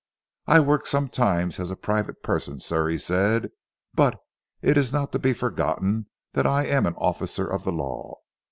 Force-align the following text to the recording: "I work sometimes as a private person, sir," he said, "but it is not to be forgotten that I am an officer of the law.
"I 0.47 0.61
work 0.61 0.87
sometimes 0.87 1.59
as 1.59 1.69
a 1.69 1.75
private 1.75 2.23
person, 2.23 2.59
sir," 2.59 2.87
he 2.89 2.97
said, 2.97 3.51
"but 3.93 4.17
it 4.63 4.75
is 4.75 4.91
not 4.91 5.11
to 5.11 5.19
be 5.19 5.31
forgotten 5.31 6.07
that 6.33 6.47
I 6.47 6.65
am 6.65 6.87
an 6.87 6.95
officer 6.95 7.45
of 7.45 7.65
the 7.65 7.71
law. 7.71 8.15